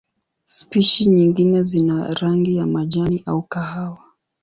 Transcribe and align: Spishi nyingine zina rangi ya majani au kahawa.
Spishi 0.45 1.05
nyingine 1.05 1.63
zina 1.63 2.13
rangi 2.13 2.55
ya 2.55 2.67
majani 2.67 3.23
au 3.25 3.41
kahawa. 3.43 3.97